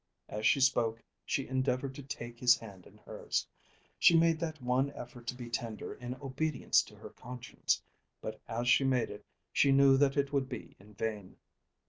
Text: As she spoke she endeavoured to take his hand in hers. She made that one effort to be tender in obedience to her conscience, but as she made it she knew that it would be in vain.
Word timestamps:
As 0.29 0.47
she 0.47 0.59
spoke 0.59 1.03
she 1.27 1.47
endeavoured 1.47 1.93
to 1.93 2.01
take 2.01 2.39
his 2.39 2.57
hand 2.57 2.87
in 2.87 2.97
hers. 2.97 3.45
She 3.99 4.17
made 4.17 4.39
that 4.39 4.59
one 4.59 4.89
effort 4.95 5.27
to 5.27 5.35
be 5.35 5.47
tender 5.47 5.93
in 5.93 6.15
obedience 6.15 6.81
to 6.85 6.95
her 6.95 7.11
conscience, 7.11 7.79
but 8.19 8.41
as 8.47 8.67
she 8.67 8.83
made 8.83 9.11
it 9.11 9.23
she 9.53 9.71
knew 9.71 9.97
that 9.97 10.17
it 10.17 10.33
would 10.33 10.49
be 10.49 10.75
in 10.79 10.95
vain. 10.95 11.37